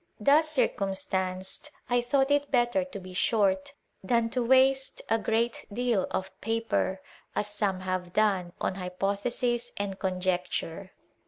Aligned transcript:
Thus 0.19 0.49
circumstanced, 0.49 1.69
I 1.87 2.01
thought 2.01 2.31
it 2.31 2.49
better 2.49 2.83
to 2.83 2.99
be 2.99 3.13
short 3.13 3.73
than 4.03 4.31
to 4.31 4.43
waste 4.43 5.03
a 5.09 5.19
great 5.19 5.67
deal 5.71 6.07
of 6.09 6.31
paper, 6.41 7.03
as 7.35 7.45
some 7.45 7.81
have 7.81 8.11
done, 8.11 8.53
in 8.63 8.73
hypothesis 8.73 9.71
and 9.77 9.99
conjecture. 9.99 10.89